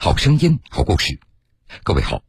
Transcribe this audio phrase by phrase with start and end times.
[0.00, 1.18] 好声音，好故事。
[1.82, 2.22] 各位好，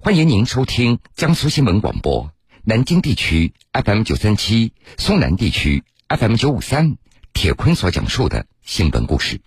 [0.00, 2.30] 欢迎您收听江苏新闻广播
[2.64, 6.96] 南京地区 FM 九三七、松南地区 FM 九五三。
[7.34, 9.42] 铁坤所讲述的新闻故事。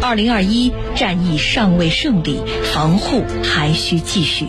[0.00, 2.40] 二零二一战役尚未胜利，
[2.72, 4.48] 防护还需继续。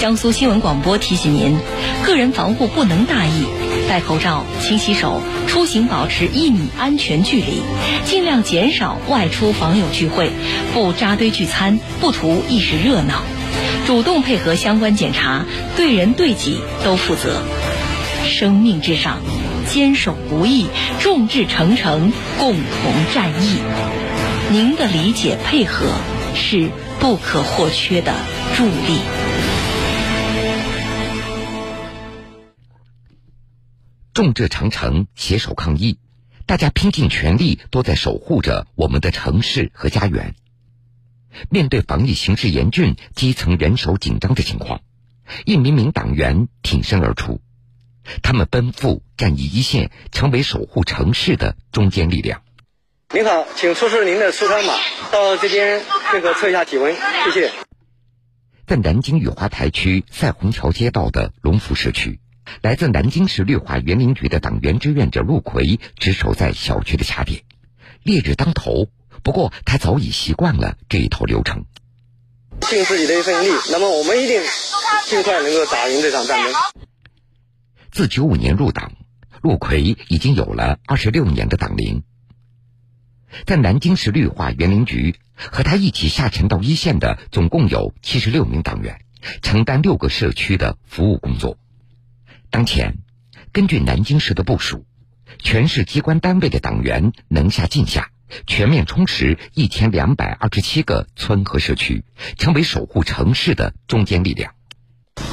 [0.00, 1.56] 江苏新闻广播提醒您：
[2.04, 3.46] 个人防护不能大意，
[3.92, 7.60] 戴口罩、勤洗手，出行保持一米安全距离，
[8.06, 10.30] 尽量减少外出访友聚会，
[10.72, 13.20] 不扎堆聚餐，不图一时热闹，
[13.86, 15.44] 主动配合相关检查，
[15.76, 17.42] 对人对己都负责。
[18.24, 19.18] 生命至上，
[19.68, 20.68] 坚守不易，
[20.98, 23.58] 众志成城，共同战役。
[24.48, 25.84] 您的理解配合
[26.34, 28.14] 是不可或缺的
[28.56, 29.21] 助力。
[34.14, 35.98] 众志成城，携手抗疫，
[36.44, 40.34] 大家拼尽全力，都在守护着我们的城市和家园。
[41.48, 44.82] 面对防疫形势严峻、基层人手紧张的情况，
[45.46, 47.40] 一名名党员挺身而出，
[48.22, 52.42] 他们奔赴战役一线，成为守护城市的中坚力量。
[53.14, 54.74] 您好，请出示您的出舱码，
[55.10, 57.50] 到这边这个测一下体温，谢谢。
[58.66, 62.20] 在南京雨花台区赛虹桥街道的龙福社区。
[62.60, 67.42] 来自南京市绿化园林局的党员志愿者陆奎值守在小区的卡点，
[68.02, 68.88] 烈日当头。
[69.22, 71.64] 不过他早已习惯了这一套流程。
[72.60, 74.42] 尽自己的一份力，那么我们一定
[75.06, 76.52] 尽快能够打赢这场战争。
[77.90, 78.92] 自九五年入党，
[79.42, 82.02] 陆奎已经有了二十六年的党龄。
[83.46, 89.00] 在南京市绿化园林局，和他一起下沉到一线的总共有七十六名党员，
[89.40, 91.56] 承担六个社区的服务工作。
[92.52, 92.98] 当前，
[93.50, 94.84] 根据南京市的部署，
[95.38, 98.10] 全市机关单位的党员能下尽下，
[98.46, 102.04] 全面充实一千两百二十七个村和社区，
[102.36, 104.54] 成为守护城市的中坚力量。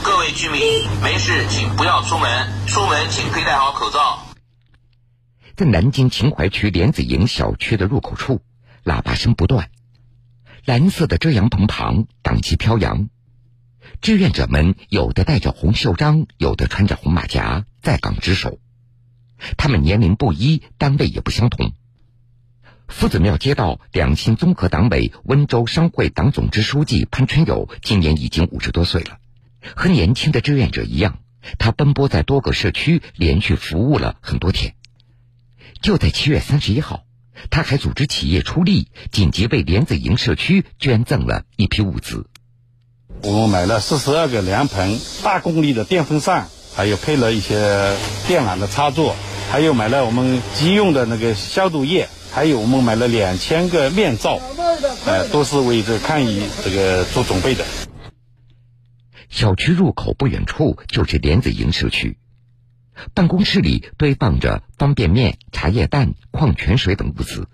[0.01, 0.61] 各位居民，
[1.03, 4.23] 没事请不要出门，出门请佩戴好口罩。
[5.57, 8.39] 在南京秦淮区莲子营小区的入口处，
[8.85, 9.69] 喇叭声不断，
[10.63, 13.09] 蓝色的遮阳棚旁，党旗飘扬。
[14.01, 18.57] 志愿者们有的戴着红袖章，有的穿着红马甲，在岗值守。
[19.57, 21.73] 他们年龄不一，单位也不相同。
[22.87, 29.19] 夫子庙街道两新综合党委温州商会党总支书记潘春友今年已经五十多岁了，
[29.75, 31.19] 和年轻的志愿者一样，
[31.57, 34.75] 他奔波在多个社区，连续服务了很多天。
[35.81, 37.03] 就在七月三十一号，
[37.49, 42.29] 他还组织企业出力，紧急为莲子营社区捐赠了一批物资。
[43.21, 47.95] 我们买了四十二个凉棚、大功率的电风扇，还有配了一些
[48.27, 49.15] 电缆的插座，
[49.51, 54.39] 还有买了我们急用的那个消毒液，还有我们买了两千个面罩，
[55.05, 57.65] 呃，都是为这抗疫这个做准备的。
[59.29, 62.17] 小区入口不远处就是莲子营社区，
[63.13, 67.49] 办公室里堆放着方便面、茶叶蛋、矿泉水等物资。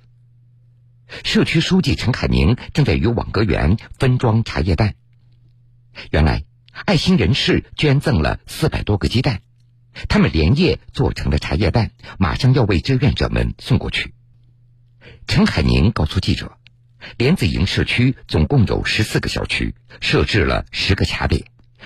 [1.23, 4.93] 社区书记陈凯明正在与网格员分装茶叶蛋。
[6.11, 6.43] 原来，
[6.85, 9.41] 爱心人士捐赠了四百多个鸡蛋，
[10.09, 14.13] 他们连夜做成了茶叶蛋，马上要为志愿者们送过去。
[15.27, 16.51] 陈海宁告诉记者，
[17.17, 21.45] 莲子营社区总共有十四个小区，设置了十个卡点，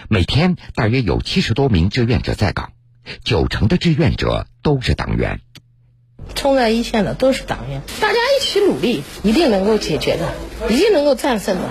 [0.09, 2.73] 每天大约有七十多名志愿者在岗，
[3.23, 5.41] 九成的志愿者都是党员。
[6.35, 10.33] 冲在一线的都是党员，大家一起努力，一定能够解决的，
[10.69, 11.69] 一定能够战胜的。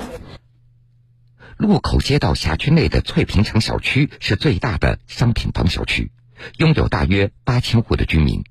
[1.59, 6.13] 路口街道辖区内的翠屏城小区是最大的商品房小区，
[6.57, 8.45] 拥有大约八千户的居民。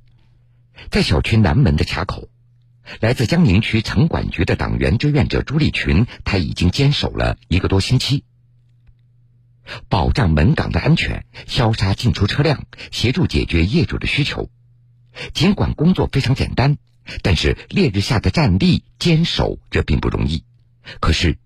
[0.91, 2.27] 在小区南门的卡口，
[2.99, 8.25] 来自江宁区城管局的党员志愿者朱立群，他已经坚守了一个多星期，
[9.87, 14.49] 保障门岗的安全，消杀进出车辆，协助解决业主的需求。
[15.33, 16.77] 尽管工作非常简单，
[17.21, 20.43] 但是烈日下的站立坚守，这并不容易。
[20.99, 21.37] 可是。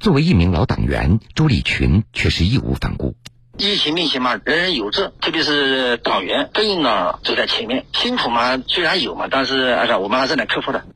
[0.00, 3.16] 作为一名老党员，朱立群却是义无反顾。
[3.56, 7.86] 疫情面前嘛，人人有责，特别是党员更应当走在前面。
[7.92, 10.86] 辛苦嘛，虽然有嘛，但是我们还是能克服的。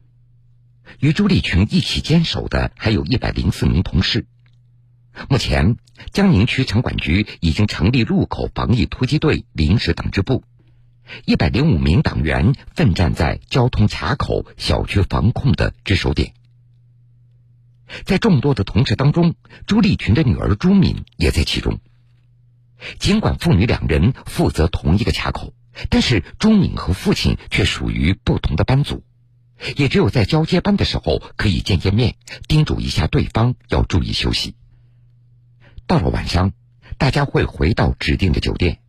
[1.00, 4.26] 与朱立群一起坚守的还有一百零四名同事。
[5.28, 5.76] 目前，
[6.12, 10.44] 江宁区城管局已经成立路口防疫突击队临时党支部，
[11.24, 16.32] 一百零五名党员奋战在交通卡口、小区防控的值守点。
[18.04, 19.34] 在众多的同事当中，
[19.66, 21.80] 朱立群的女儿朱敏也在其中。
[22.98, 25.54] 尽管父女两人负责同一个卡口，
[25.88, 29.04] 但是朱敏和父亲却属于不同的班组。
[29.76, 32.16] 也只有在交接班的时候可以见见面，
[32.48, 34.56] 叮嘱一下对方要注意休息。
[35.86, 36.52] 到了晚上，
[36.98, 38.80] 大家会回到指定的酒店，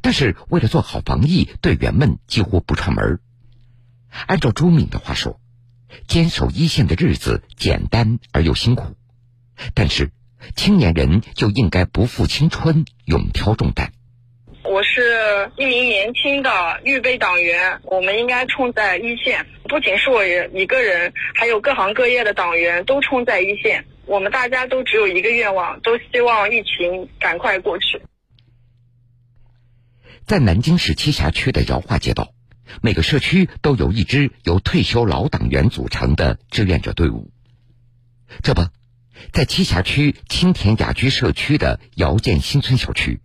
[0.00, 3.20] 但是为了做好防疫，队员们几乎不串门。
[4.26, 5.38] 按照朱敏的话说，
[6.06, 8.94] 坚守一线的日子简单而又辛苦，
[9.74, 10.10] 但是
[10.56, 13.92] 青年人就应该不负青春，勇挑重担。
[14.64, 19.46] 我是一名年轻的预备党员，我们应该冲在一线。
[19.64, 23.84] 不仅是我一个人，还有各行各业的党员都冲在一线。
[24.06, 28.02] 我们大家都只有一个愿望，都希望疫情赶快过去。
[30.26, 32.32] 在南京市栖霞区的饶化街道，
[32.80, 37.30] 每个社区都有一支由退休老党员组成的志愿者队伍。
[38.42, 38.62] 这不，
[39.32, 43.20] 在栖霞区青田雅居社区的姚建新村小区。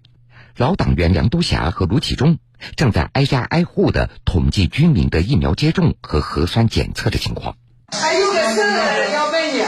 [0.58, 2.40] 老党员梁都霞和卢启忠
[2.76, 7.56] 正在挨家挨户的统计居民的疫苗接种和核酸检测的情况。
[7.92, 9.60] 还有个事要问你，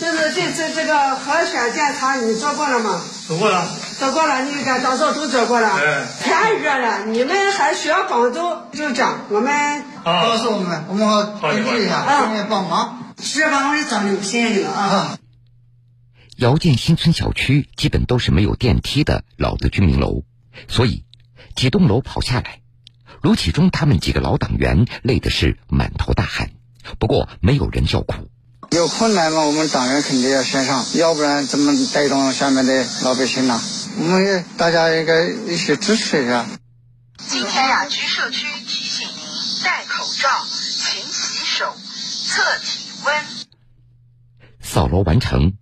[0.00, 3.02] 就是这次这个核酸检查你做过了吗？
[3.26, 3.68] 做过了。
[3.98, 6.06] 做过了，你跟张少都走过了。
[6.20, 8.40] 太热了，你们还需要帮助
[8.72, 12.04] 就这样，我们告诉我们，我们好联系一下，
[12.48, 13.14] 帮忙。
[13.18, 13.70] 是吧？
[13.70, 15.16] 我是张刘先生啊。
[16.36, 20.24] 姚建新村小区基本都是没有电梯的老的居民楼，
[20.68, 21.04] 所以
[21.54, 22.60] 几栋楼跑下来，
[23.22, 26.50] 卢启忠他们几个老党员累的是满头大汗。
[26.98, 28.28] 不过没有人叫苦。
[28.70, 33.58] 有困难嘛，我们党员肯定要先上，要不然怎么带动下面的老百姓呢？
[33.98, 36.44] 我们也大家应该一起支持一下。
[37.16, 41.74] 今天雅居社区提醒您：戴口罩，勤洗手，
[42.28, 43.14] 测体温。
[44.60, 45.54] 扫楼完成。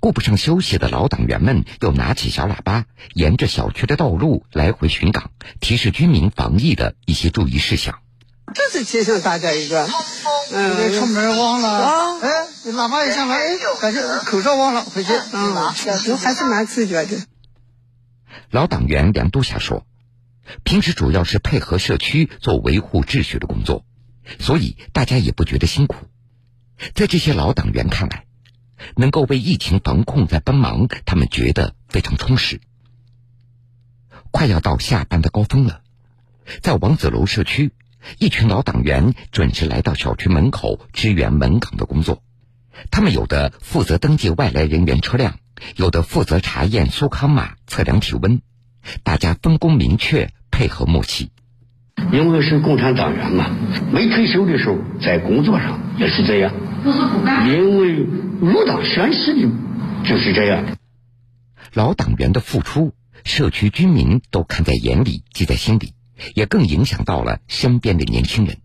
[0.00, 2.84] 顾不上休息的老党员们又拿起小喇叭，
[3.14, 5.30] 沿着小区的道路来回巡岗，
[5.60, 8.00] 提示居民防疫的一些注意事项。
[8.52, 9.88] 这是提醒大家一个，
[10.52, 12.30] 嗯，出门忘了啊，哎，
[12.72, 15.54] 喇叭一响了，哎，感觉口罩忘了，回去嗯，
[16.18, 17.16] 还是蛮自觉的。
[18.50, 19.86] 老党员梁都霞说，
[20.64, 23.84] 平时主要是配合社区做维护秩序的工作，
[24.38, 26.06] 所以大家也不觉得辛苦。
[26.94, 28.24] 在这些老党员看来。
[28.94, 32.60] 能够为疫情防控在帮忙，他们觉得非常充实。
[34.30, 35.80] 快要到下班的高峰了，
[36.60, 37.72] 在王子楼社区，
[38.18, 42.22] 一群老党员准时来到小区门口支援门岗的工作。
[42.90, 45.40] 他们有的负责登记外来人员车辆，
[45.76, 48.40] 有的负责查验苏康码、测量体温。
[49.02, 51.30] 大家分工明确，配合默契。
[52.12, 53.50] 因为是共产党员嘛，
[53.92, 56.52] 没退休的时候在工作上也是这样。
[57.48, 57.94] 因为
[58.40, 59.48] 入党宣誓的
[60.04, 60.76] 就是这样的。
[61.72, 62.92] 老党员的付出，
[63.24, 65.94] 社区居民都看在眼里，记在心里，
[66.34, 68.58] 也更影响到了身边的年轻人。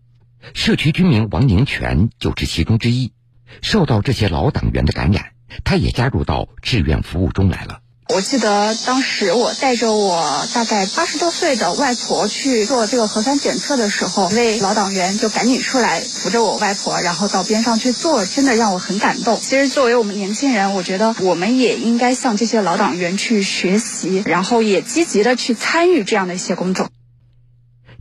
[0.54, 3.12] 社区居民王宁全就是其中之一，
[3.60, 5.31] 受到这些老党员的感染，
[5.64, 7.78] 他也加入到志愿服务中来了。
[8.08, 19.38] 我记得当时我带着我大概八十多岁的外婆去做这个核酸检测的时候，一位老党员就赶紧出来扶着我外婆，然后到边上去做，真的让我很感动。
[19.40, 26.90] 其实作为我们年轻人，我觉得我们也应该向这些老党员去学习，然后也积极的去参与这样的一些工作。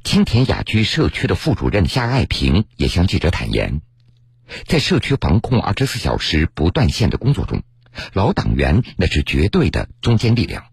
[0.04, 3.80] 青田雅居社区的副主任夏爱平也向记者坦言，
[4.68, 7.64] 在社区防控二十四小时不断线的工作中。
[8.14, 10.64] 老党员那是绝对的中坚力量，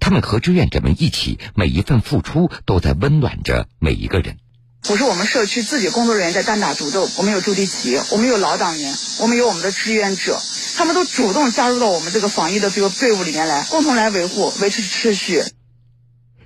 [0.00, 4.38] 他们和志愿者们一起，每一份付出都在温暖着每一个人。
[4.82, 10.38] 不是我们社区自己工作人员在单打独斗，我们有驻地企业，我们有老党员，我们有我们的志愿者，
[10.76, 15.42] 他们都主动加入到我们这个防疫的这个队伍里面来，共同来维护、维持秩序。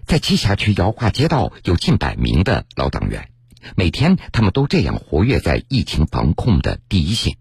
[0.07, 3.29] 在栖霞区姚化街道有近百名的老党员，
[3.77, 7.37] 每天他们都这样活跃在疫情防控的第一线。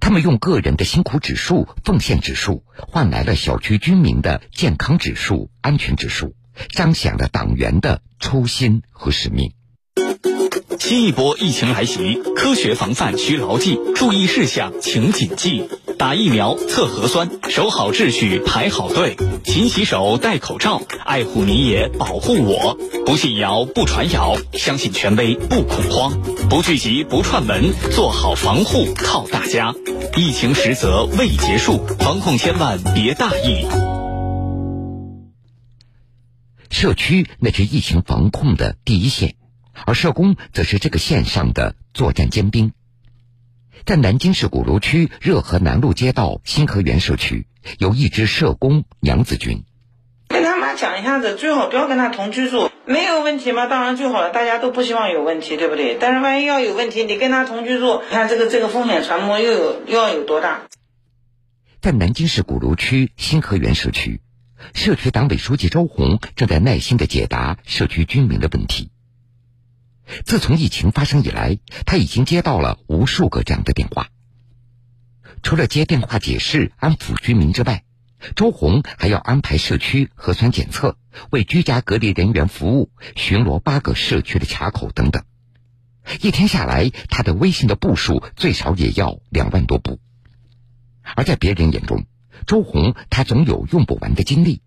[0.00, 6.34] 他们用个人的辛苦指数、奉献指数，换来了小区居民的健康指数、安全指数，
[6.70, 9.52] 彰显了党员的初心和使命。
[10.78, 22.76] 新一波疫情来袭，科学防范需牢记，注意事项请谨记：打疫苗、测核酸，守好秩序，排好队，勤洗手，戴口罩，爱护你也保护我。
[23.06, 29.74] 不信谣，不传谣，相信权威，不恐慌，不聚集，不串门，做好防护靠大家。
[30.16, 33.66] 疫情实则未结束，防控千万别大意。
[36.70, 39.36] 社区那是疫情防控的第一线。
[39.86, 42.72] 而社工则是这个线上的作战尖兵。
[43.84, 47.46] 在南京市鼓楼区热河南路街道新河园社区，
[47.78, 49.64] 有一支社工娘子军。
[50.28, 52.70] 跟他妈讲一下子，最好不要跟他同居住。
[52.86, 53.66] 没有问题吗？
[53.66, 55.96] 当然最好了，大家都不希望有问题，对不对？
[56.00, 60.62] 但是万一要有问题，你跟他同居住，你看这个这个风险传播又有又要有多大？
[61.80, 64.22] 在南京市鼓楼区新河园社区，
[64.72, 68.90] 社区党委书记周红正在耐心的解答社区居民的问题。
[70.24, 74.08] 自从疫情发生以来，他已经接到了无数个这样的电话。
[75.42, 77.84] 除了接电话解释、安抚居民之外，
[78.36, 80.96] 周红还要安排社区核酸检测，
[81.30, 85.22] 为居家隔离人员服务，巡逻八个社区的卡口等等。
[86.20, 89.98] 一天下来，他的微信的步数最少也要两万多步。
[91.14, 92.04] 而在别人眼中，
[92.46, 94.62] 周红他总有用不完的精力。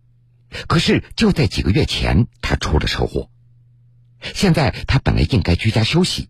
[0.68, 3.30] 可是就在几个月前，他出了车祸。
[4.38, 6.30] 现在他本来应该居家休息，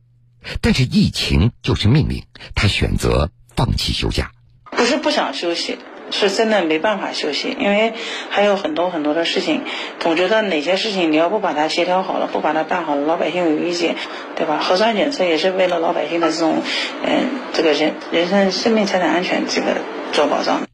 [0.62, 2.24] 但是疫情就是命令，
[2.56, 4.32] 他选择放弃休假。
[4.72, 5.78] 不是不想休息，
[6.10, 7.94] 是真的没办法休息，因为
[8.30, 9.64] 还有很多很多的事情。
[10.00, 13.98] 总觉得哪些事情你要不把它协调好了，不把它办好了，老百姓有意见，
[14.38, 14.60] 对吧？
[14.64, 16.64] 核酸检测也是为了老百姓的这种，
[17.06, 19.82] 嗯，这个人人身生命财产安全这个
[20.14, 20.66] 做保障。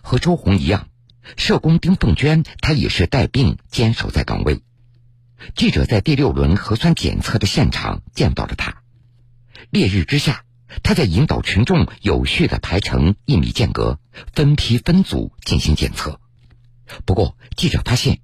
[0.00, 0.86] 和周红一样，
[1.36, 4.62] 社工丁凤娟她也是带病坚守在岗位。
[5.54, 8.82] 记者在第六轮核酸检测的现场见到了他，
[9.70, 10.44] 烈日之下。
[10.82, 14.00] 他在引导群众有序的排成一米间隔，
[14.32, 16.18] 分批分组进行检测。
[17.04, 18.18] 不过，记者发现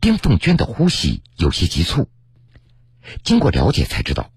[0.00, 2.08] 丁凤娟的呼吸有些急促。
[3.22, 4.32] 经过了解才知道，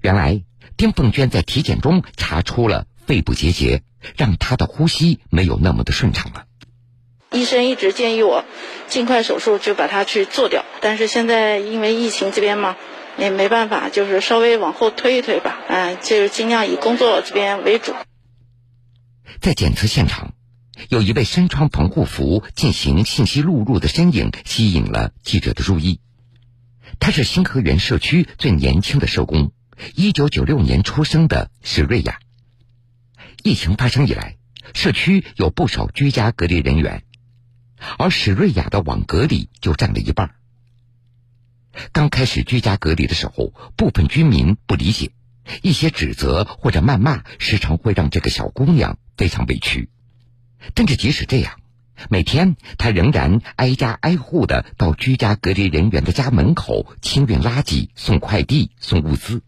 [0.00, 0.44] 原来
[0.78, 3.82] 丁凤娟在体检中查出了肺部结节，
[4.16, 6.46] 让她的呼吸没有那么的顺畅了。
[7.34, 8.46] 医生一直建议我
[8.88, 10.64] 尽快手术，就把它去做掉。
[10.80, 12.76] 但是现在因为疫情这边嘛。
[13.16, 17.94] 也没办法，就是稍微往后推一推吧，嗯，就是尽量以工作这边为主。
[19.40, 20.34] 在检测现场，
[20.88, 26.00] 有一位身穿防护服进行信息录入的身影吸引了记者的注意。
[26.98, 29.52] 他是新河园社区最年轻的社工，
[29.94, 32.18] 一九九六年出生的史瑞亚。
[33.44, 34.38] 疫情发生以来，
[34.74, 37.04] 社区有不少居家隔离人员，
[37.98, 40.34] 而史瑞雅的网格里就占了一半。
[41.92, 45.10] 刚开始居家隔离的时候，部分居民不理解，
[45.62, 49.88] 一些指责或者谩骂，时常会让这个小姑娘非常委屈。
[50.74, 51.54] 但是即使这样，
[52.10, 59.42] 每天她仍然挨家挨户的到居家隔离人员的家门口清运垃圾、送快递、送物资。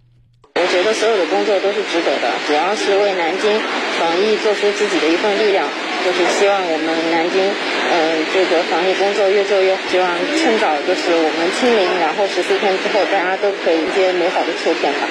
[0.56, 3.60] 我觉得所有的工作都是值得的，主要是为南京
[4.00, 5.68] 防疫做出自己的一份力量。
[6.04, 7.50] 就是希望我们南京，
[7.88, 9.82] 呃，这个防疫工作越做越好。
[9.88, 15.08] 希望趁早就是我们清零，然后十四天之后，大家都可以迎接美好的秋天吧。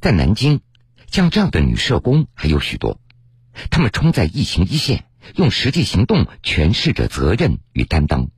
[0.00, 0.60] 在南京，
[1.10, 2.98] 像这样的女社工还有许多，
[3.70, 5.04] 她们冲在疫情一线，
[5.36, 8.28] 用实际行动诠释着责任与担当。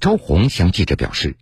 [0.00, 1.36] 周红向记者表示，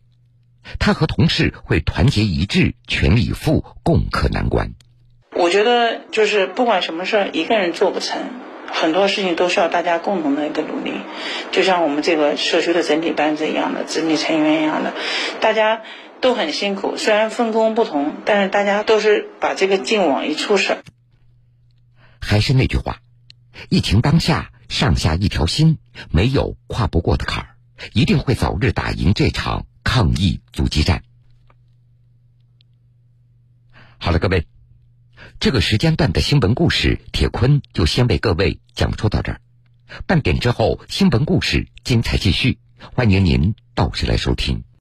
[0.79, 4.75] 她和同事会团结一致，全力以赴，共克难关。
[5.33, 8.19] 我觉得，就是不管什么事儿，一个人做不成。
[8.71, 10.93] 很多事情都需要大家共同的一个努力，
[11.51, 14.95] 就像我们这个社区的整体班子一样的，整体成员一样的，
[15.41, 15.83] 大家
[16.21, 16.97] 都很辛苦。
[16.97, 20.77] 虽然分工不同，但是大家都是把这个劲往一处使。
[22.21, 23.01] 还是那句话，
[23.69, 25.79] 疫情当下，上下一条心，
[26.11, 27.49] 没有跨不过的坎儿，
[27.95, 31.03] 一定会早日打赢这场抗疫阻击战。
[33.99, 34.47] 好了，各位。
[35.41, 39.41] 这个时间段的新闻故事，铁坤就先为各位讲述到这儿。
[40.05, 42.59] 半点之后，新闻故事精彩继续，
[42.93, 44.65] 欢迎您到时来收听。